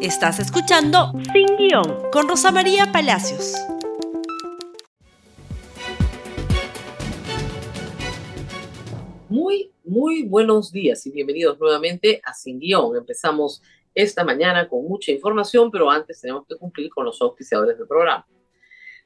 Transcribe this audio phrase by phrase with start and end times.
[0.00, 3.54] Estás escuchando Sin Guión con Rosa María Palacios.
[9.30, 12.94] Muy, muy buenos días y bienvenidos nuevamente a Sin Guión.
[12.94, 13.62] Empezamos
[13.94, 18.26] esta mañana con mucha información, pero antes tenemos que cumplir con los auspiciadores del programa.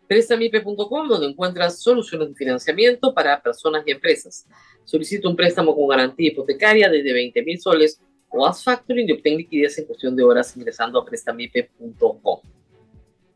[0.08, 4.44] Prestamipe.com, donde encuentras soluciones de financiamiento para personas y empresas.
[4.84, 8.00] Solicita un préstamo con garantía hipotecaria desde 20 mil soles
[8.30, 12.40] o haz factoring y obtén liquidez en cuestión de horas ingresando a prestamipe.com.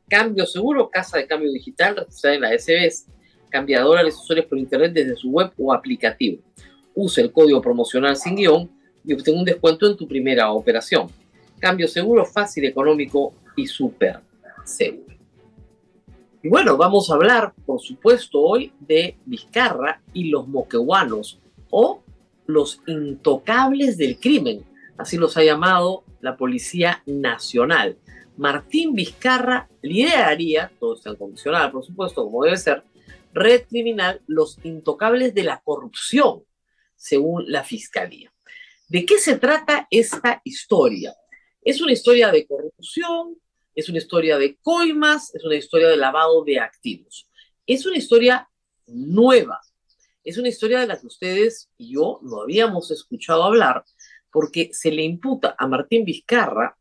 [0.08, 3.06] Cambio seguro, casa de cambio digital registrada en la SBS,
[3.50, 6.42] cambiadora de accesorios por internet desde su web o aplicativo.
[6.94, 8.70] Usa el código promocional sin guion
[9.04, 11.08] y obtén un descuento en tu primera operación.
[11.58, 14.20] Cambio seguro, fácil, económico y súper
[14.64, 15.14] seguro.
[16.44, 21.40] Y bueno, vamos a hablar, por supuesto, hoy de Vizcarra y los moquehuanos
[21.70, 22.02] o
[22.46, 24.62] los intocables del crimen,
[24.98, 27.98] así los ha llamado la Policía Nacional.
[28.36, 32.82] Martín Vizcarra lideraría, todo está en por supuesto, como debe ser,
[33.32, 36.44] red criminal Los Intocables de la Corrupción,
[36.96, 38.32] según la Fiscalía.
[38.88, 41.14] ¿De qué se trata esta historia?
[41.62, 43.36] Es una historia de corrupción,
[43.74, 47.28] es una historia de coimas, es una historia de lavado de activos.
[47.66, 48.48] Es una historia
[48.86, 49.60] nueva,
[50.22, 53.84] es una historia de la que ustedes y yo no habíamos escuchado hablar,
[54.34, 56.76] porque se le imputa a Martín Vizcarra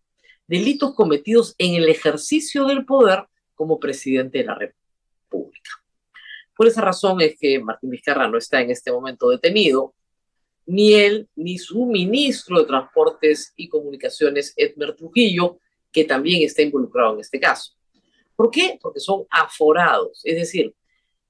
[0.48, 5.70] delitos cometidos en el ejercicio del poder como presidente de la República.
[6.58, 9.94] Por esa razón es que Martín Vizcarra no está en este momento detenido,
[10.66, 15.60] ni él ni su ministro de Transportes y Comunicaciones, Edmer Trujillo,
[15.92, 17.74] que también está involucrado en este caso.
[18.36, 18.80] ¿Por qué?
[18.82, 20.74] Porque son aforados, es decir,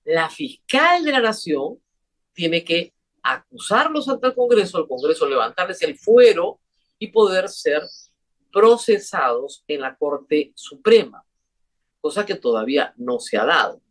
[0.06, 1.80] la fiscal de la nación
[2.32, 6.60] tiene que acusarlos ante el Congreso, al Congreso levantarles el fuero
[7.00, 7.82] y poder ser
[8.52, 11.26] procesados en la Corte Suprema,
[12.02, 13.82] cosa que todavía no se ha dado.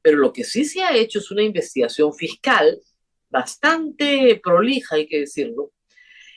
[0.00, 2.80] Pero lo que sí se ha hecho es una investigación fiscal
[3.28, 5.72] bastante prolija, hay que decirlo,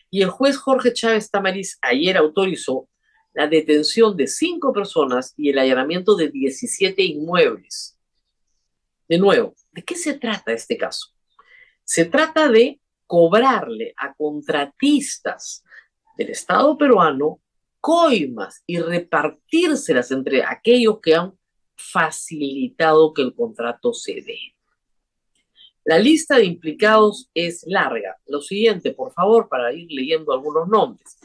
[0.10, 2.90] y el juez Jorge Chávez Tamariz ayer autorizó
[3.34, 7.98] la detención de cinco personas y el allanamiento de 17 inmuebles.
[9.08, 11.14] De nuevo, ¿de qué se trata este caso?
[11.84, 15.64] Se trata de cobrarle a contratistas
[16.18, 17.42] del Estado peruano
[17.80, 21.34] coimas y repartírselas entre aquellos que han
[21.76, 24.40] facilitado que el contrato se dé.
[25.84, 28.18] La lista de implicados es larga.
[28.28, 31.18] Lo siguiente, por favor, para ir leyendo algunos nombres.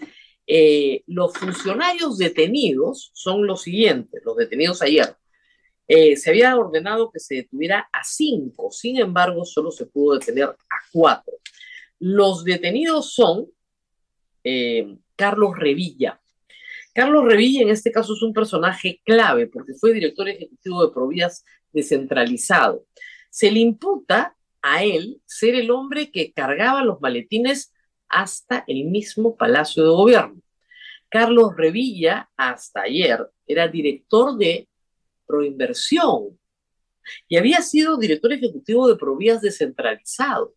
[0.47, 5.15] Eh, los funcionarios detenidos son los siguientes, los detenidos ayer.
[5.89, 10.47] Eh, se había ordenado que se detuviera a cinco, sin embargo, solo se pudo detener
[10.49, 11.35] a cuatro.
[11.99, 13.47] Los detenidos son
[14.43, 16.21] eh, Carlos Revilla.
[16.93, 21.45] Carlos Revilla en este caso es un personaje clave porque fue director ejecutivo de Provías
[21.73, 22.87] descentralizado.
[23.31, 27.73] Se le imputa a él ser el hombre que cargaba los maletines
[28.09, 30.41] hasta el mismo Palacio de Gobierno.
[31.09, 34.69] Carlos Revilla, hasta ayer, era director de
[35.27, 36.39] Proinversión
[37.29, 40.55] y había sido director ejecutivo de Provías descentralizado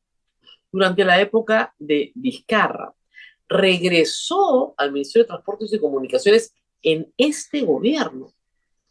[0.72, 2.94] durante la época de Vizcarra.
[3.47, 8.34] Regresó al Ministerio de Transportes y Comunicaciones en este gobierno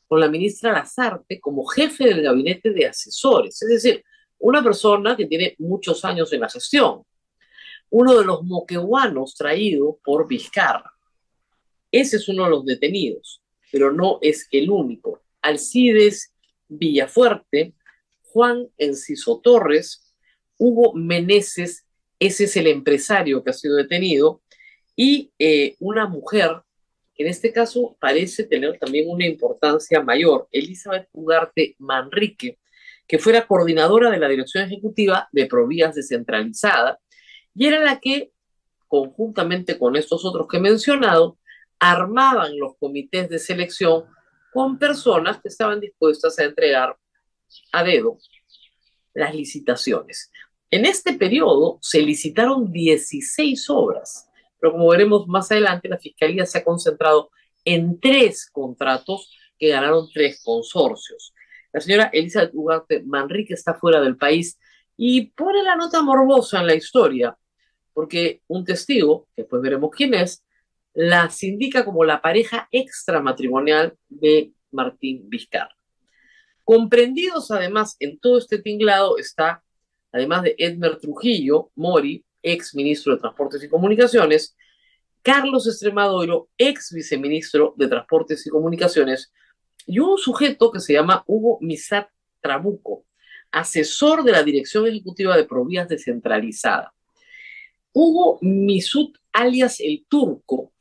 [0.07, 4.05] con la ministra Lazarte como jefe del gabinete de asesores, es decir,
[4.39, 7.03] una persona que tiene muchos años en la gestión
[7.91, 10.93] uno de los moquehuanos traído por Vizcarra.
[11.91, 15.23] Ese es uno de los detenidos, pero no es el único.
[15.43, 16.33] Alcides
[16.69, 17.75] Villafuerte,
[18.23, 20.15] Juan Enciso Torres,
[20.59, 21.87] Hugo Meneses,
[22.19, 24.43] ese es el empresario que ha sido detenido,
[24.95, 26.63] y eh, una mujer
[27.15, 32.59] que en este caso parece tener también una importancia mayor, Elizabeth Ugarte Manrique,
[33.07, 37.01] que fuera coordinadora de la Dirección Ejecutiva de Provías Descentralizada
[37.55, 38.31] y era la que,
[38.87, 41.39] conjuntamente con estos otros que he mencionado,
[41.81, 44.05] armaban los comités de selección
[44.59, 46.97] con personas que estaban dispuestas a entregar
[47.71, 48.19] a dedo
[49.15, 50.33] las licitaciones.
[50.69, 54.29] En este periodo se licitaron 16 obras,
[54.59, 57.31] pero como veremos más adelante, la Fiscalía se ha concentrado
[57.65, 61.33] en tres contratos que ganaron tres consorcios.
[61.73, 64.59] La señora Elizabeth Ugarte Manrique está fuera del país
[64.97, 67.39] y pone la nota morbosa en la historia
[67.93, 70.45] porque un testigo, después veremos quién es,
[70.99, 75.77] las indica como la pareja extramatrimonial de Martín Vizcarra.
[76.65, 79.63] Comprendidos además en todo este tinglado está,
[80.11, 84.57] además de Edmer Trujillo, Mori, ex ministro de Transportes y Comunicaciones,
[85.23, 89.33] Carlos Extremadoro, ex viceministro de Transportes y Comunicaciones,
[89.87, 92.09] y un sujeto que se llama Hugo Misat
[92.41, 93.05] Trabuco,
[93.53, 96.93] asesor de la Dirección Ejecutiva de Provías Descentralizada.
[97.93, 100.73] Hugo Misut, alias el Turco,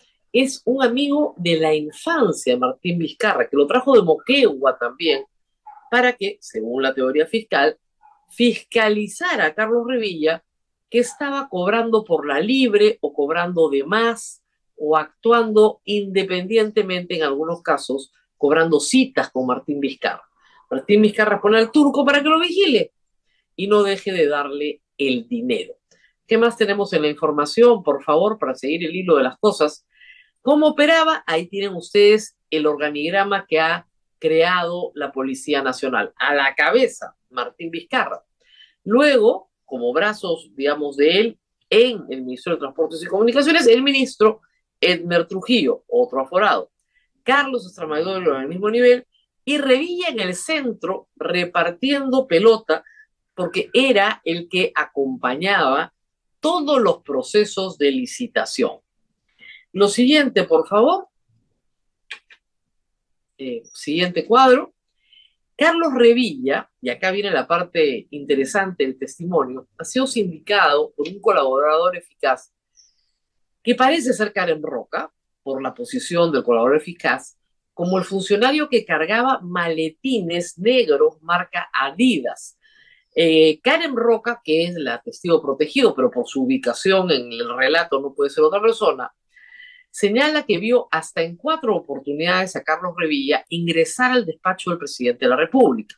[0.42, 5.25] es un amigo de la infancia Martín Vizcarra, que lo trajo de Moquegua también,
[5.89, 7.78] para que, según la teoría fiscal,
[8.30, 10.44] fiscalizara a Carlos Revilla
[10.92, 14.44] que estaba cobrando por la libre o cobrando de más
[14.75, 20.24] o actuando independientemente en algunos casos, cobrando citas con Martín Vizcarra.
[20.69, 22.92] Martín Vizcarra pone al turco para que lo vigile
[23.56, 25.74] y no deje de darle el dinero.
[26.28, 29.88] ¿Qué más tenemos en la información, por favor, para seguir el hilo de las cosas?
[30.42, 31.24] ¿Cómo operaba?
[31.28, 33.88] Ahí tienen ustedes el organigrama que ha
[34.19, 36.13] creado la Policía Nacional.
[36.16, 38.24] A la cabeza, Martín Vizcarra.
[38.84, 41.39] Luego, como brazos, digamos, de él,
[41.69, 44.42] en el Ministerio de Transportes y Comunicaciones, el ministro
[44.80, 46.72] Edmer Trujillo, otro aforado.
[47.24, 49.06] Carlos Estramador en el mismo nivel
[49.44, 52.84] y Revilla en el centro repartiendo pelota
[53.34, 55.94] porque era el que acompañaba
[56.39, 58.80] todos los procesos de licitación.
[59.77, 61.07] Lo siguiente, por favor.
[63.38, 64.74] Eh, siguiente cuadro.
[65.56, 71.21] Carlos Revilla, y acá viene la parte interesante del testimonio, ha sido sindicado por un
[71.21, 72.51] colaborador eficaz
[73.62, 75.13] que parece ser Karen Roca,
[75.44, 77.38] por la posición del colaborador eficaz,
[77.75, 82.57] como el funcionario que cargaba maletines negros marca Adidas.
[83.13, 88.01] Eh, Karen Roca, que es la testigo protegido, pero por su ubicación en el relato
[88.01, 89.13] no puede ser otra persona,
[89.98, 95.26] señala que vio hasta en cuatro oportunidades a Carlos Revilla ingresar al despacho del presidente
[95.26, 95.96] de la República.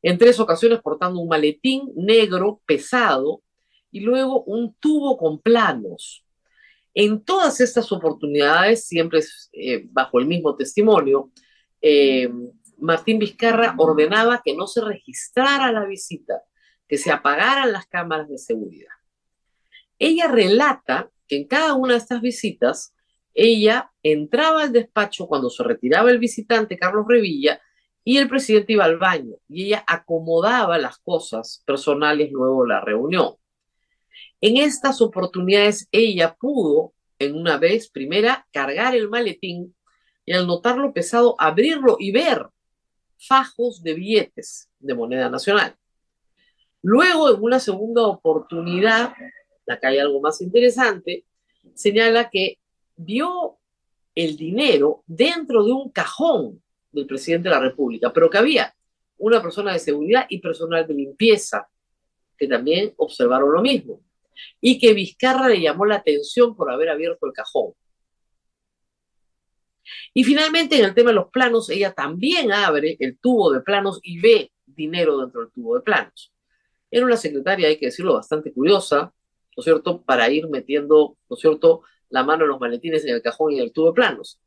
[0.00, 3.42] En tres ocasiones portando un maletín negro pesado
[3.90, 6.24] y luego un tubo con planos.
[6.94, 9.20] En todas estas oportunidades, siempre
[9.52, 11.30] eh, bajo el mismo testimonio,
[11.82, 12.30] eh,
[12.78, 16.42] Martín Vizcarra ordenaba que no se registrara la visita,
[16.88, 18.94] que se apagaran las cámaras de seguridad.
[19.98, 22.93] Ella relata que en cada una de estas visitas,
[23.34, 27.60] ella entraba al despacho cuando se retiraba el visitante Carlos Revilla
[28.04, 32.80] y el presidente iba al baño y ella acomodaba las cosas personales luego de la
[32.80, 33.34] reunión.
[34.40, 39.74] En estas oportunidades ella pudo, en una vez, primera, cargar el maletín
[40.26, 42.48] y al notarlo pesado, abrirlo y ver
[43.18, 45.74] fajos de billetes de moneda nacional.
[46.82, 49.14] Luego, en una segunda oportunidad,
[49.66, 51.24] acá hay algo más interesante,
[51.74, 52.58] señala que
[52.96, 53.58] vio
[54.14, 56.62] el dinero dentro de un cajón
[56.92, 58.74] del presidente de la República, pero que había
[59.18, 61.68] una persona de seguridad y personal de limpieza
[62.36, 64.00] que también observaron lo mismo,
[64.60, 67.72] y que Vizcarra le llamó la atención por haber abierto el cajón.
[70.12, 74.00] Y finalmente, en el tema de los planos, ella también abre el tubo de planos
[74.02, 76.32] y ve dinero dentro del tubo de planos.
[76.90, 79.12] Era una secretaria, hay que decirlo, bastante curiosa,
[79.56, 81.82] ¿no es cierto?, para ir metiendo, ¿no es cierto?,
[82.14, 84.40] la mano en los maletines en el cajón y en el tubo de planos.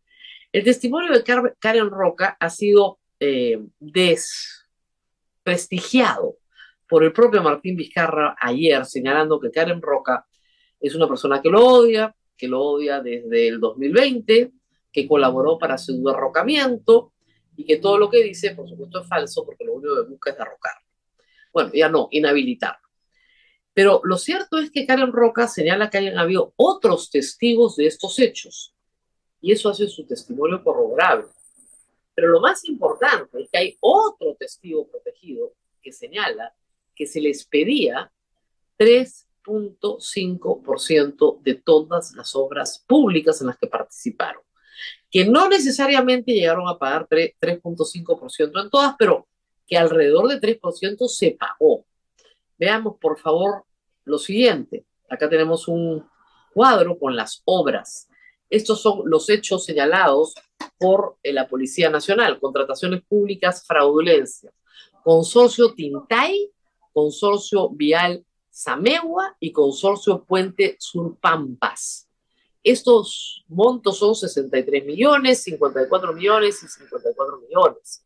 [0.53, 1.21] El testimonio de
[1.59, 6.37] Karen Roca ha sido eh, desprestigiado
[6.87, 10.25] por el propio Martín Vizcarra ayer, señalando que Karen Roca
[10.79, 14.53] es una persona que lo odia, que lo odia desde el 2020,
[14.89, 17.11] que colaboró para su derrocamiento
[17.57, 20.31] y que todo lo que dice, por supuesto, es falso porque lo único que busca
[20.31, 20.87] es derrocarlo.
[21.51, 22.86] Bueno, ya no, inhabilitarlo.
[23.77, 28.17] Pero lo cierto es que Karen Roca señala que hayan habido otros testigos de estos
[28.17, 28.73] hechos
[29.39, 31.27] y eso hace su testimonio corroborable.
[32.15, 36.55] Pero lo más importante es que hay otro testigo protegido que señala
[36.95, 38.11] que se les pedía
[38.79, 44.41] 3.5% de todas las obras públicas en las que participaron,
[45.11, 49.27] que no necesariamente llegaron a pagar 3.5% en todas, pero
[49.67, 51.85] que alrededor de 3% se pagó.
[52.57, 53.66] Veamos, por favor,
[54.07, 54.85] lo siguiente.
[55.09, 56.05] Acá tenemos un
[56.53, 58.09] cuadro con las obras.
[58.49, 60.33] Estos son los hechos señalados
[60.79, 64.51] por eh, la Policía Nacional, contrataciones públicas, fraudulencia,
[65.03, 66.51] consorcio Tintay,
[66.93, 72.07] consorcio Vial Samegua y consorcio Puente Surpampas.
[72.63, 78.03] Estos montos son 63 millones, 54 millones y 54 millones.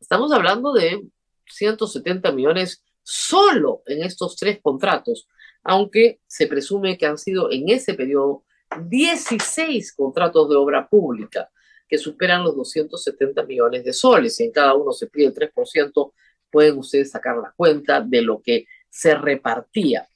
[0.00, 1.04] Estamos hablando de
[1.46, 5.26] 170 millones solo en estos tres contratos,
[5.62, 8.44] aunque se presume que han sido en ese periodo
[8.80, 11.50] 16 contratos de obra pública
[11.88, 16.12] que superan los 270 millones de soles y en cada uno se pide el 3%,
[16.50, 20.06] pueden ustedes sacar la cuenta de lo que se repartía.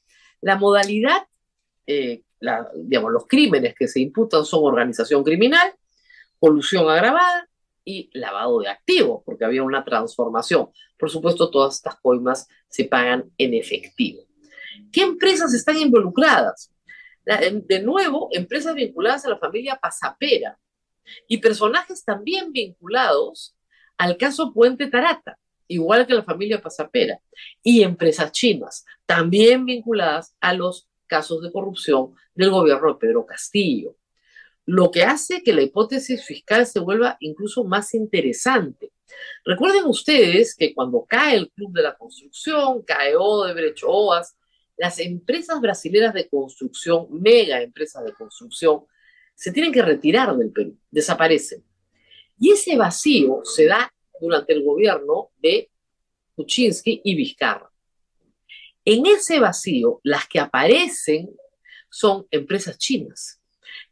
[0.41, 1.27] La modalidad
[1.87, 2.23] eh,
[2.75, 5.73] digamos, los crímenes que se imputan son organización criminal,
[6.39, 7.49] colusión agravada
[7.85, 10.71] y lavado de activos, porque había una transformación.
[10.99, 14.23] Por supuesto, todas estas coimas se pagan en efectivo.
[14.91, 16.71] ¿Qué empresas están involucradas?
[17.25, 20.59] De nuevo, empresas vinculadas a la familia Pasapera
[21.29, 23.55] y personajes también vinculados
[23.97, 25.39] al caso Puente Tarata,
[25.69, 27.21] igual que la familia Pasapera,
[27.63, 33.97] y empresas chinas, también vinculadas a los casos de corrupción del gobierno de Pedro Castillo.
[34.65, 38.93] Lo que hace que la hipótesis fiscal se vuelva incluso más interesante.
[39.45, 44.37] Recuerden ustedes que cuando cae el Club de la Construcción, cae Odebrecht, OAS,
[44.77, 48.85] las empresas brasileñas de construcción, mega empresas de construcción,
[49.35, 51.65] se tienen que retirar del Perú, desaparecen.
[52.39, 55.71] Y ese vacío se da durante el gobierno de
[56.35, 57.71] Kuczynski y Vizcarra.
[58.85, 61.31] En ese vacío, las que aparecen
[61.89, 63.41] son empresas chinas,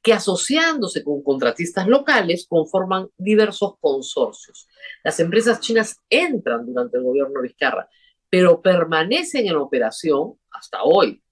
[0.03, 4.67] que asociándose con contratistas locales conforman diversos consorcios.
[5.05, 7.89] Las empresas chinas entran durante el gobierno de Vizcarra,
[8.31, 11.23] pero permanecen en operación hasta hoy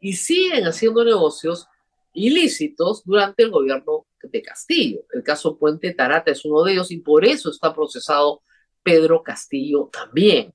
[0.00, 1.68] y siguen haciendo negocios
[2.14, 5.00] ilícitos durante el gobierno de Castillo.
[5.12, 8.42] El caso Puente Tarata es uno de ellos y por eso está procesado
[8.82, 10.52] Pedro Castillo también.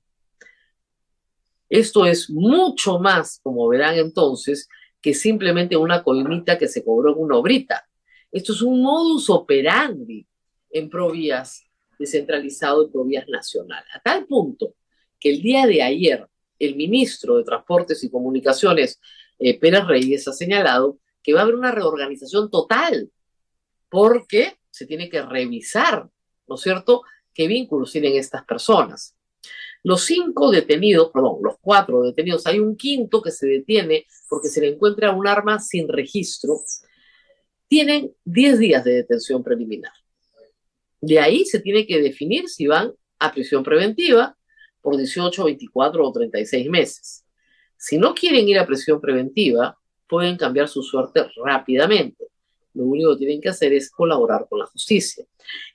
[1.68, 4.68] Esto es mucho más, como verán entonces,
[5.00, 7.88] que simplemente una coimita que se cobró en una obrita.
[8.30, 10.26] Esto es un modus operandi
[10.70, 11.64] en Provías
[11.98, 13.84] descentralizado y Provías nacional.
[13.94, 14.74] A tal punto
[15.22, 16.26] que el día de ayer
[16.58, 19.00] el ministro de Transportes y Comunicaciones,
[19.38, 23.10] eh, Pérez Reyes, ha señalado que va a haber una reorganización total,
[23.88, 26.08] porque se tiene que revisar,
[26.46, 27.02] ¿no es cierto?,
[27.34, 29.16] qué vínculos tienen estas personas.
[29.82, 34.60] Los cinco detenidos, perdón, los cuatro detenidos, hay un quinto que se detiene porque se
[34.60, 36.60] le encuentra un arma sin registro,
[37.68, 39.92] tienen 10 días de detención preliminar.
[41.00, 44.36] De ahí se tiene que definir si van a prisión preventiva
[44.82, 47.24] por 18, 24 o 36 meses.
[47.76, 52.26] Si no quieren ir a prisión preventiva, pueden cambiar su suerte rápidamente.
[52.74, 55.24] Lo único que tienen que hacer es colaborar con la justicia.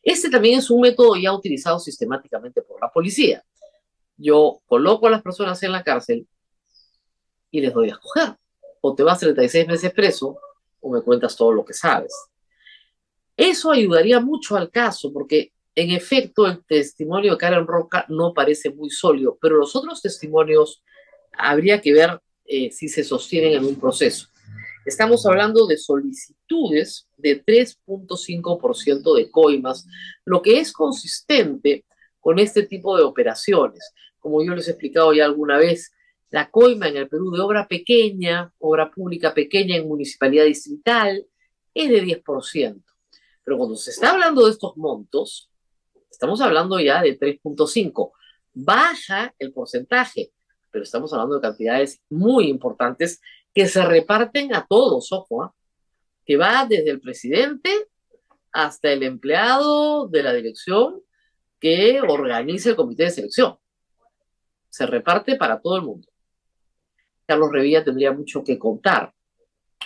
[0.04, 3.44] Este también es un método ya utilizado sistemáticamente por la policía.
[4.18, 6.28] Yo coloco a las personas en la cárcel
[7.52, 8.36] y les doy a escoger.
[8.82, 10.38] O te vas 36 meses preso
[10.80, 12.14] o me cuentas todo lo que sabes.
[13.36, 18.72] Eso ayudaría mucho al caso porque en efecto el testimonio de Karen Roca no parece
[18.72, 20.84] muy sólido, pero los otros testimonios
[21.38, 24.28] habría que ver eh, si se sostienen en un proceso.
[24.88, 29.86] Estamos hablando de solicitudes de 3.5% de coimas,
[30.26, 31.86] lo que es consistente
[32.20, 33.94] con este tipo de operaciones.
[34.18, 35.92] Como yo les he explicado ya alguna vez,
[36.32, 41.24] la coima en el Perú de obra pequeña, obra pública pequeña en municipalidad distrital,
[41.72, 42.84] es de 10%.
[43.44, 45.52] Pero cuando se está hablando de estos montos,
[46.10, 48.12] estamos hablando ya de 3.5.
[48.54, 50.32] Baja el porcentaje
[50.78, 53.20] pero estamos hablando de cantidades muy importantes
[53.52, 55.56] que se reparten a todos, ojo, ¿ah?
[56.24, 57.72] que va desde el presidente
[58.52, 61.02] hasta el empleado de la dirección
[61.60, 63.58] que organiza el comité de selección.
[64.70, 66.08] Se reparte para todo el mundo.
[67.26, 69.12] Carlos Revilla tendría mucho que contar.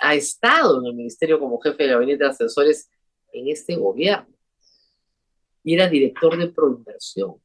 [0.02, 2.90] Ha estado en el ministerio como jefe de gabinete de asesores
[3.32, 4.28] en este gobierno
[5.64, 7.36] y era director de proinversión.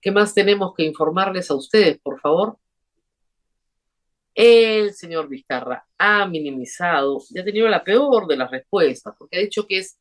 [0.00, 2.56] ¿Qué más tenemos que informarles a ustedes, por favor?
[4.34, 9.40] El señor Vizcarra ha minimizado y ha tenido la peor de las respuestas, porque ha
[9.40, 9.98] dicho que es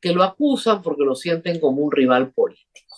[0.00, 2.96] que lo acusan porque lo sienten como un rival político.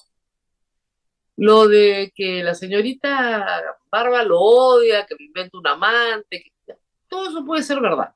[1.36, 6.52] Lo de que la señorita Barba lo odia, que me inventa un amante,
[7.08, 8.14] todo eso puede ser verdad.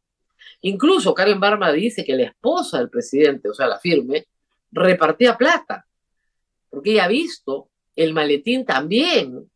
[0.62, 4.26] Incluso Karen Barba dice que la esposa del presidente, o sea, la firme,
[4.70, 5.86] repartía plata,
[6.68, 9.50] porque ella ha visto el maletín también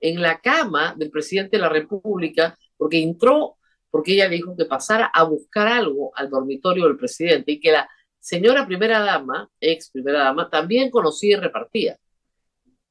[0.00, 3.56] en la cama del presidente de la República, porque entró,
[3.90, 7.88] porque ella dijo que pasara a buscar algo al dormitorio del presidente y que la
[8.18, 11.98] señora primera dama, ex primera dama, también conocía y repartía,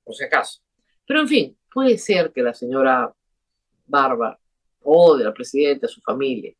[0.03, 0.61] por si acaso.
[1.05, 3.13] Pero en fin, puede ser que la señora
[3.85, 4.39] Barba
[4.81, 6.53] o de la presidenta, su familia.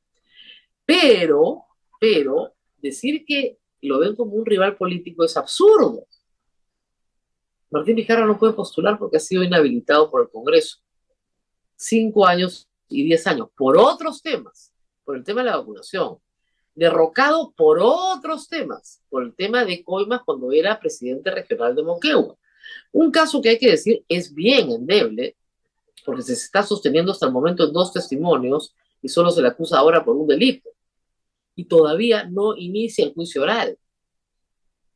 [0.85, 1.63] Pero,
[1.99, 6.05] pero, decir que lo ven como un rival político es absurdo.
[7.69, 10.77] Martín Vizcarra no puede postular porque ha sido inhabilitado por el Congreso.
[11.75, 14.71] Cinco años y diez años por otros temas,
[15.03, 16.17] por el tema de la vacunación.
[16.73, 22.37] Derrocado por otros temas, por el tema de coimas cuando era presidente regional de Moquegua.
[22.91, 25.35] Un caso que hay que decir es bien endeble,
[26.05, 29.77] porque se está sosteniendo hasta el momento en dos testimonios y solo se le acusa
[29.79, 30.69] ahora por un delito.
[31.55, 33.77] Y todavía no inicia el juicio oral.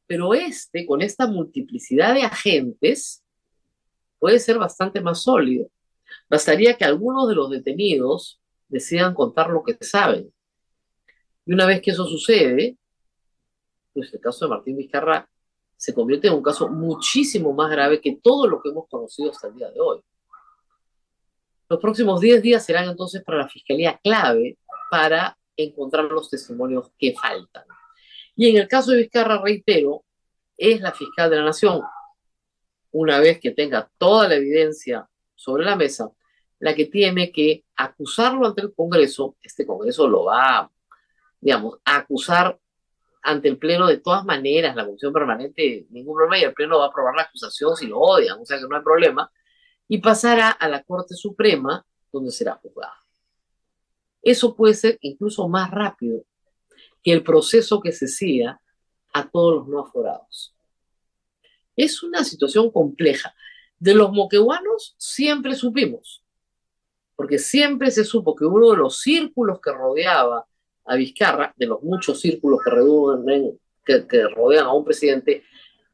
[0.07, 3.23] Pero este, con esta multiplicidad de agentes,
[4.19, 5.69] puede ser bastante más sólido.
[6.29, 10.31] Bastaría que algunos de los detenidos decidan contar lo que saben.
[11.45, 12.77] Y una vez que eso sucede,
[13.93, 15.29] pues el caso de Martín Vizcarra
[15.75, 19.47] se convierte en un caso muchísimo más grave que todo lo que hemos conocido hasta
[19.47, 20.01] el día de hoy.
[21.69, 24.57] Los próximos 10 días serán entonces para la Fiscalía clave
[24.91, 27.63] para encontrar los testimonios que faltan.
[28.35, 30.05] Y en el caso de Vizcarra, reitero,
[30.57, 31.81] es la fiscal de la Nación,
[32.91, 36.11] una vez que tenga toda la evidencia sobre la mesa,
[36.59, 39.37] la que tiene que acusarlo ante el Congreso.
[39.41, 40.69] Este Congreso lo va,
[41.39, 42.59] digamos, a acusar
[43.21, 46.85] ante el Pleno de todas maneras, la Comisión Permanente, ningún problema, y el Pleno va
[46.85, 49.31] a aprobar la acusación si lo odian, o sea que no hay problema,
[49.87, 52.93] y pasará a la Corte Suprema, donde será juzgado.
[54.21, 56.23] Eso puede ser incluso más rápido
[57.03, 58.61] que el proceso que se siga
[59.13, 60.53] a todos los no aforados.
[61.75, 63.33] Es una situación compleja.
[63.79, 66.21] De los moquehuanos siempre supimos,
[67.15, 70.45] porque siempre se supo que uno de los círculos que rodeaba
[70.85, 72.59] a Vizcarra, de los muchos círculos
[73.85, 75.43] que, que, rodean a un presidente,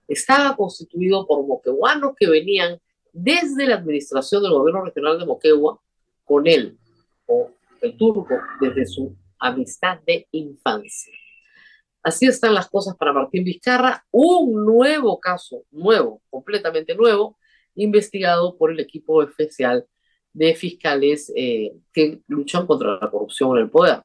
[0.08, 2.80] estaba constituido por moquehuanos que venían
[3.12, 5.80] desde la administración del gobierno regional de Moquegua
[6.24, 6.78] con él,
[7.28, 7.52] o
[7.86, 11.14] el turco, desde su amistad de infancia.
[12.04, 17.38] Así están las cosas para Martín Vizcarra, un nuevo caso, nuevo, completamente nuevo,
[17.76, 19.86] investigado por el equipo especial
[20.34, 24.04] de fiscales eh, que luchan contra la corrupción en el poder,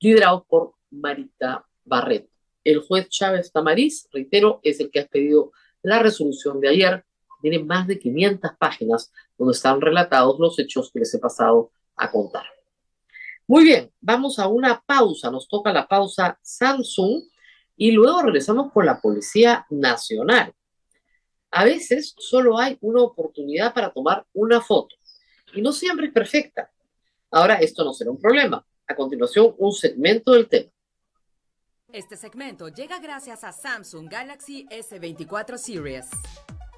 [0.00, 2.28] liderado por Marita Barret.
[2.64, 5.52] El juez Chávez Tamariz, reitero, es el que ha expedido
[5.82, 7.04] la resolución de ayer.
[7.40, 12.10] Tiene más de 500 páginas donde están relatados los hechos que les he pasado a
[12.10, 12.55] contar.
[13.48, 15.30] Muy bien, vamos a una pausa.
[15.30, 17.22] Nos toca la pausa Samsung
[17.76, 20.52] y luego regresamos con la Policía Nacional.
[21.52, 24.96] A veces solo hay una oportunidad para tomar una foto
[25.54, 26.70] y no siempre es perfecta.
[27.30, 28.64] Ahora esto no será un problema.
[28.88, 30.70] A continuación, un segmento del tema.
[31.92, 36.06] Este segmento llega gracias a Samsung Galaxy S24 Series.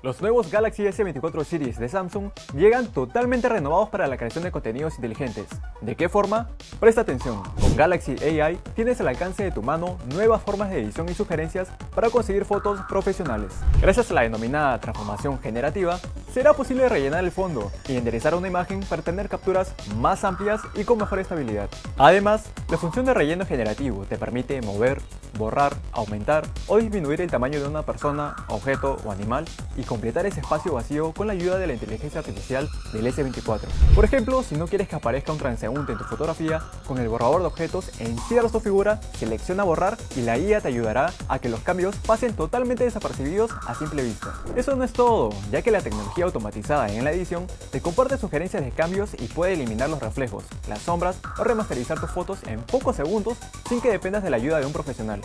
[0.01, 4.95] Los nuevos Galaxy S24 Series de Samsung llegan totalmente renovados para la creación de contenidos
[4.95, 5.47] inteligentes.
[5.81, 6.51] ¿De qué forma?
[6.79, 11.09] Presta atención, con Galaxy AI tienes al alcance de tu mano nuevas formas de edición
[11.09, 13.53] y sugerencias para conseguir fotos profesionales.
[13.83, 15.99] Gracias a la denominada transformación generativa,
[16.33, 20.85] será posible rellenar el fondo y enderezar una imagen para tener capturas más amplias y
[20.85, 21.69] con mejor estabilidad.
[21.97, 25.01] Además, la función de relleno generativo te permite mover,
[25.37, 29.45] borrar, aumentar o disminuir el tamaño de una persona, objeto o animal
[29.77, 33.63] y completar ese espacio vacío con la ayuda de la inteligencia artificial del S24.
[33.95, 37.41] Por ejemplo, si no quieres que aparezca un transeúnte en tu fotografía, con el borrador
[37.41, 41.61] de objetos encierras tu figura, selecciona borrar y la guía te ayudará a que los
[41.61, 44.35] cambios pasen totalmente desapercibidos a simple vista.
[44.55, 48.63] Eso no es todo, ya que la tecnología automatizada en la edición te comparte sugerencias
[48.63, 52.97] de cambios y puede eliminar los reflejos, las sombras o remasterizar tus fotos en pocos
[52.97, 55.23] segundos sin que dependas de la ayuda de un profesional.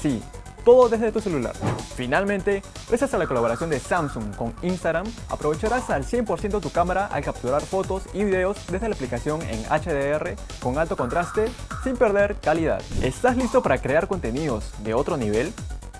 [0.00, 0.22] Sí,
[0.64, 1.54] todo desde tu celular.
[1.94, 7.22] Finalmente, gracias a la colaboración de Samsung con Instagram, aprovecharás al 100% tu cámara al
[7.22, 11.46] capturar fotos y videos desde la aplicación en HDR con alto contraste
[11.82, 12.82] sin perder calidad.
[13.02, 15.52] ¿Estás listo para crear contenidos de otro nivel?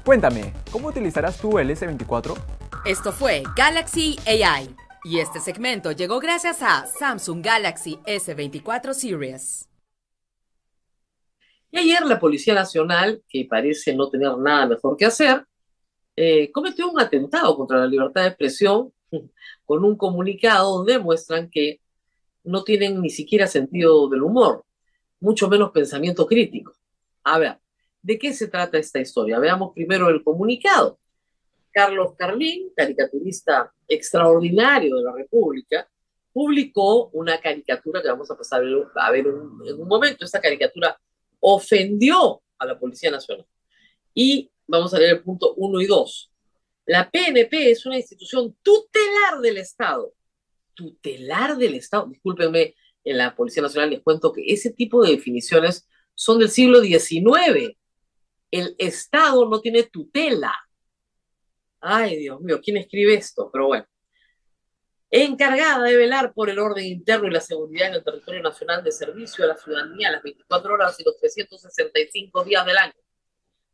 [0.05, 2.35] Cuéntame, ¿cómo utilizarás tú el S24?
[2.85, 4.75] Esto fue Galaxy AI
[5.05, 9.74] y este segmento llegó gracias a Samsung Galaxy S24 Series.
[11.75, 15.45] Y ayer la Policía Nacional, que parece no tener nada mejor que hacer,
[16.15, 18.93] eh, cometió un atentado contra la libertad de expresión
[19.65, 21.81] con un comunicado donde muestran que
[22.45, 24.65] no tienen ni siquiera sentido del humor,
[25.19, 26.73] mucho menos pensamiento crítico.
[27.25, 27.59] A ver,
[28.01, 29.41] ¿de qué se trata esta historia?
[29.41, 31.01] Veamos primero el comunicado.
[31.73, 35.89] Carlos Carlín, caricaturista extraordinario de la República,
[36.33, 38.63] publicó una caricatura que vamos a pasar
[38.95, 40.25] a ver en un momento.
[40.25, 40.97] Esta caricatura
[41.47, 43.47] ofendió a la Policía Nacional.
[44.15, 46.33] Y vamos a leer el punto 1 y 2.
[46.87, 50.15] La PNP es una institución tutelar del Estado.
[50.73, 52.07] Tutelar del Estado.
[52.07, 56.81] Discúlpenme, en la Policía Nacional les cuento que ese tipo de definiciones son del siglo
[56.81, 57.77] XIX.
[58.51, 60.55] El Estado no tiene tutela.
[61.81, 63.51] Ay, Dios mío, ¿quién escribe esto?
[63.53, 63.87] Pero bueno
[65.23, 68.91] encargada de velar por el orden interno y la seguridad en el territorio nacional de
[68.91, 72.95] servicio a la ciudadanía las 24 horas y los 365 días del año,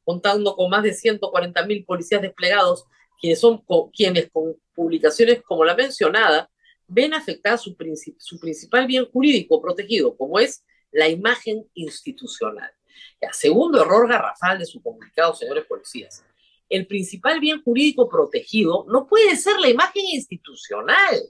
[0.04, 2.84] contando con más de 140 mil policías desplegados,
[3.18, 6.50] quienes son quienes con publicaciones como la mencionada
[6.86, 7.74] ven afectada su,
[8.18, 12.70] su principal bien jurídico protegido, como es la imagen institucional.
[13.18, 16.22] Ya, segundo error garrafal de su comunicado, señores policías.
[16.70, 21.20] El principal bien jurídico protegido no puede ser la imagen institucional.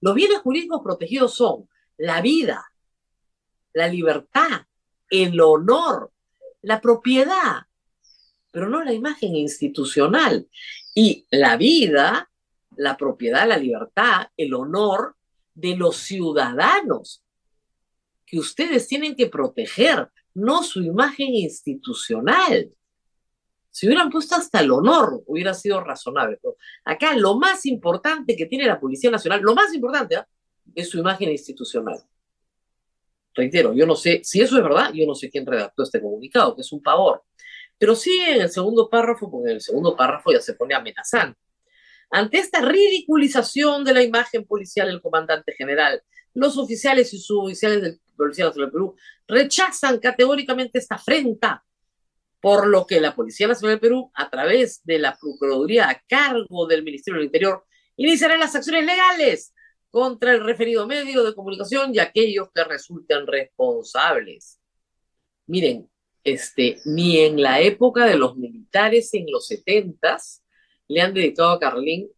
[0.00, 2.64] Los bienes jurídicos protegidos son la vida,
[3.74, 4.62] la libertad,
[5.10, 6.12] el honor,
[6.62, 7.66] la propiedad,
[8.50, 10.48] pero no la imagen institucional.
[10.94, 12.30] Y la vida,
[12.76, 15.16] la propiedad, la libertad, el honor
[15.54, 17.22] de los ciudadanos
[18.24, 22.70] que ustedes tienen que proteger, no su imagen institucional.
[23.78, 26.40] Si hubieran puesto hasta el honor, hubiera sido razonable.
[26.84, 30.26] acá lo más importante que tiene la Policía Nacional, lo más importante, ¿ah?
[30.74, 32.02] es su imagen institucional.
[33.32, 36.56] Reitero, yo no sé, si eso es verdad, yo no sé quién redactó este comunicado,
[36.56, 37.22] que es un pavor.
[37.78, 41.38] Pero sí en el segundo párrafo, porque en el segundo párrafo ya se pone amenazante.
[42.10, 46.02] Ante esta ridiculización de la imagen policial del comandante general,
[46.34, 48.96] los oficiales y suboficiales del Policía Nacional del Perú
[49.28, 51.64] rechazan categóricamente esta afrenta,
[52.40, 56.66] por lo que la Policía Nacional del Perú, a través de la Procuraduría a cargo
[56.66, 57.64] del Ministerio del Interior,
[57.96, 59.54] iniciará las acciones legales
[59.90, 64.60] contra el referido medio de comunicación y aquellos que resulten responsables.
[65.46, 65.88] Miren,
[66.24, 70.44] este, ni en la época de los militares en los setentas
[70.86, 72.08] le han dedicado a Carlín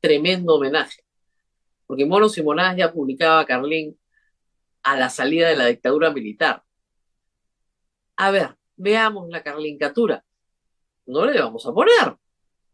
[0.00, 1.02] tremendo homenaje.
[1.86, 3.98] Porque Mono Simonás ya publicaba a Carlín
[4.82, 6.62] a la salida de la dictadura militar.
[8.16, 10.24] A ver, veamos la carlincatura.
[11.06, 12.16] No le vamos a poner,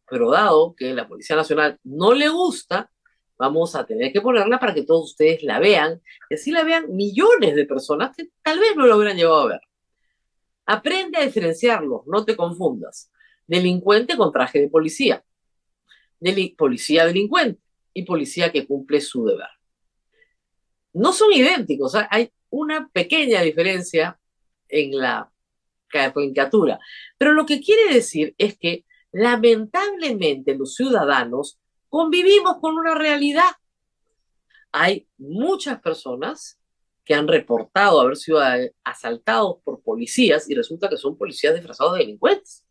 [0.09, 2.91] pero dado que la Policía Nacional no le gusta,
[3.39, 6.95] vamos a tener que ponerla para que todos ustedes la vean, y así la vean
[6.95, 9.61] millones de personas que tal vez no lo hubieran llevado a ver.
[10.67, 13.11] Aprende a diferenciarlos, no te confundas.
[13.47, 15.25] Delincuente con traje de policía.
[16.57, 17.61] policía delincuente
[17.95, 19.49] y policía que cumple su deber.
[20.93, 24.21] No son idénticos, hay una pequeña diferencia
[24.69, 25.33] en la
[25.91, 26.79] caricatura,
[27.19, 33.51] pero lo que quiere decir es que lamentablemente los ciudadanos convivimos con una realidad.
[34.73, 36.61] Hay muchas personas
[37.05, 38.41] que han reportado haber sido
[38.85, 42.65] asaltados por policías y resulta que son policías disfrazados de delincuentes.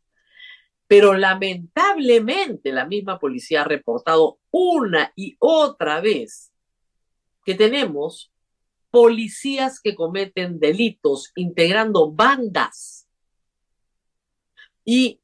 [0.87, 6.53] Pero lamentablemente la misma policía ha reportado una y otra vez
[7.43, 8.31] que tenemos
[8.91, 13.08] policías que cometen delitos integrando bandas.
[14.91, 15.21] Y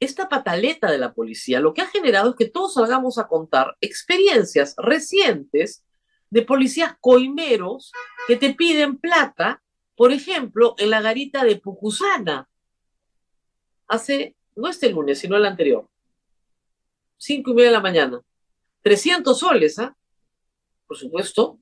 [0.00, 3.76] esta pataleta de la policía lo que ha generado es que todos salgamos a contar
[3.80, 5.84] experiencias recientes
[6.30, 7.92] de policías coimeros
[8.26, 9.62] que te piden plata,
[9.94, 12.48] por ejemplo, en la garita de Pucusana,
[13.86, 15.88] hace no este lunes, sino el anterior.
[17.18, 18.20] Cinco y media de la mañana.
[18.82, 19.96] 300 soles, ¿ah?
[20.88, 21.60] Por supuesto,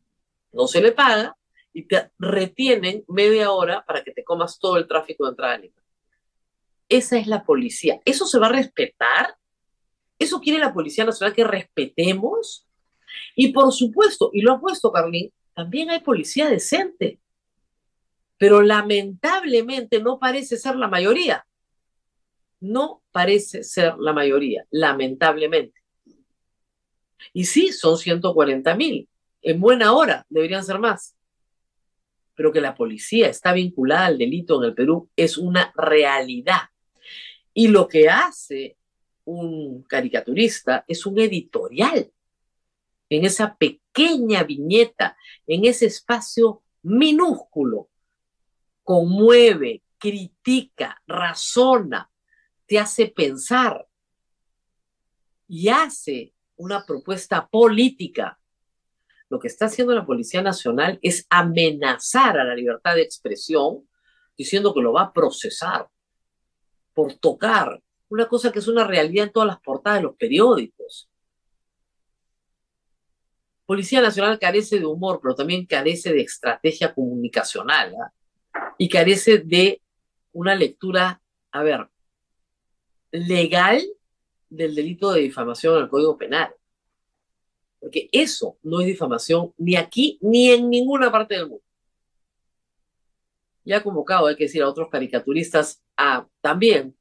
[0.52, 1.36] no se le paga
[1.74, 5.60] y te retienen media hora para que te comas todo el tráfico de entrada.
[6.88, 8.00] Esa es la policía.
[8.04, 9.36] ¿Eso se va a respetar?
[10.18, 12.66] ¿Eso quiere la Policía Nacional que respetemos?
[13.34, 17.18] Y por supuesto, y lo ha puesto Carlín, también hay policía decente.
[18.38, 21.46] Pero lamentablemente no parece ser la mayoría
[22.60, 25.80] no parece ser la mayoría, lamentablemente.
[27.32, 29.08] Y sí, son 140 mil.
[29.42, 31.16] En buena hora deberían ser más.
[32.34, 36.62] Pero que la policía está vinculada al delito en el Perú es una realidad.
[37.58, 38.76] Y lo que hace
[39.24, 42.12] un caricaturista es un editorial
[43.08, 45.16] en esa pequeña viñeta,
[45.46, 47.88] en ese espacio minúsculo.
[48.82, 52.10] Conmueve, critica, razona,
[52.66, 53.88] te hace pensar
[55.48, 58.38] y hace una propuesta política.
[59.30, 63.88] Lo que está haciendo la Policía Nacional es amenazar a la libertad de expresión
[64.36, 65.88] diciendo que lo va a procesar
[66.96, 71.10] por tocar una cosa que es una realidad en todas las portadas de los periódicos.
[73.66, 78.12] Policía Nacional carece de humor, pero también carece de estrategia comunicacional ¿ah?
[78.78, 79.82] y carece de
[80.32, 81.20] una lectura,
[81.52, 81.86] a ver,
[83.10, 83.86] legal
[84.48, 86.54] del delito de difamación al Código Penal.
[87.78, 91.65] Porque eso no es difamación ni aquí ni en ninguna parte del mundo.
[93.66, 96.96] Ya ha convocado, hay que decir, a otros caricaturistas a también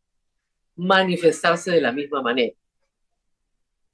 [0.76, 2.54] manifestarse de la misma manera.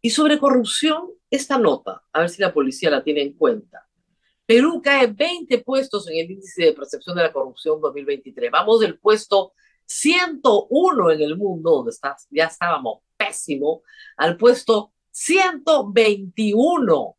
[0.01, 3.87] Y sobre corrupción, esta nota, a ver si la policía la tiene en cuenta.
[4.45, 8.49] Perú cae 20 puestos en el índice de percepción de la corrupción 2023.
[8.49, 9.53] Vamos del puesto
[9.85, 13.83] 101 en el mundo, donde está, ya estábamos pésimo,
[14.17, 17.15] al puesto 121.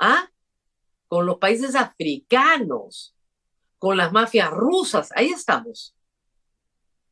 [0.00, 0.28] ¿Ah?
[1.08, 3.14] con los países africanos,
[3.78, 5.10] con las mafias rusas.
[5.14, 5.94] Ahí estamos.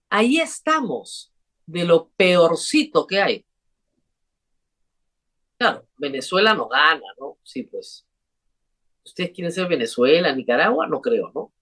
[0.08, 1.32] Ahí estamos,
[1.66, 3.46] de lo peorcito que hay.
[5.58, 7.38] Claro, Venezuela no gana, ¿no?
[7.42, 8.06] Sí, pues.
[9.04, 10.86] ¿Ustedes quieren ser Venezuela, Nicaragua?
[10.86, 11.52] No creo, ¿no?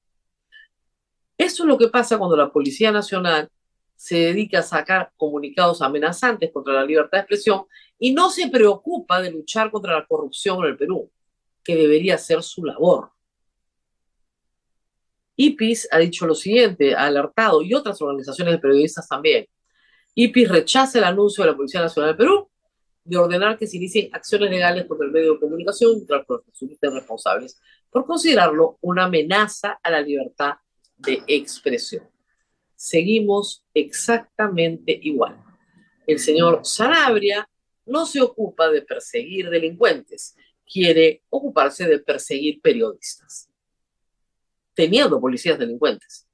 [1.37, 3.51] Eso es lo que pasa cuando la Policía Nacional
[3.97, 7.67] se dedica a sacar comunicados amenazantes contra la libertad de expresión
[7.99, 11.11] y no se preocupa de luchar contra la corrupción en el Perú,
[11.63, 13.14] que debería ser su labor.
[15.37, 19.47] IPIS ha dicho lo siguiente, ha alertado, y otras organizaciones de periodistas también.
[20.15, 22.51] IPIS rechaza el anuncio de la Policía Nacional del Perú
[23.05, 27.61] de ordenar que se inicien acciones legales contra el medio de comunicación contra los responsables
[27.91, 30.55] por considerarlo una amenaza a la libertad
[30.97, 32.09] de expresión.
[32.75, 35.39] Seguimos exactamente igual.
[36.07, 37.49] El señor Sanabria
[37.87, 43.51] no se ocupa de perseguir delincuentes, quiere ocuparse de perseguir periodistas,
[44.75, 46.29] teniendo policías delincuentes,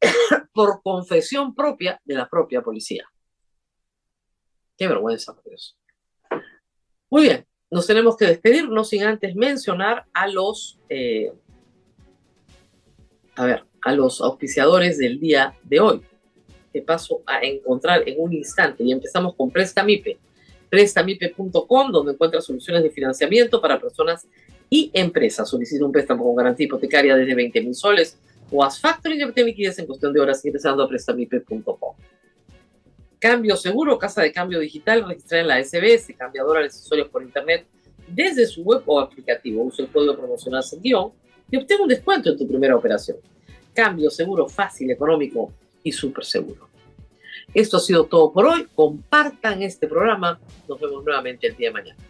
[0.52, 3.04] por confesión propia de la propia policía.
[4.76, 5.74] Qué vergüenza por eso.
[7.10, 11.32] Muy bien, nos tenemos que despedir, no sin antes mencionar a los, eh,
[13.36, 16.02] a ver, a los auspiciadores del día de hoy.
[16.72, 20.18] Te paso a encontrar en un instante y empezamos con Prestamipe.
[20.68, 24.26] Prestamipe.com, donde encuentras soluciones de financiamiento para personas
[24.70, 25.48] y empresas.
[25.48, 28.16] Solicita un préstamo con garantía hipotecaria desde 20 mil soles
[28.50, 31.94] o haz factoring y liquidez en cuestión de horas ingresando a prestamipe.com.
[33.18, 37.66] Cambio seguro, casa de cambio digital registrada en la SBS, cambiadora de accesorios por internet
[38.08, 39.62] desde su web o aplicativo.
[39.62, 41.12] Usa el código promocional sin guion
[41.50, 43.18] y obtenga un descuento en tu primera operación.
[43.74, 45.52] Cambio seguro, fácil, económico
[45.82, 46.68] y súper seguro.
[47.52, 48.66] Esto ha sido todo por hoy.
[48.74, 50.40] Compartan este programa.
[50.68, 52.09] Nos vemos nuevamente el día de mañana.